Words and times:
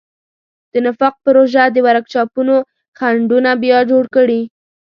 د 0.73 0.73
نفاق 0.85 1.15
پروژو 1.25 1.65
د 1.71 1.77
ورکشاپونو 1.87 2.55
خنډونه 2.97 3.51
بیا 3.63 3.77
جوړ 3.91 4.03
کړي. 4.15 4.41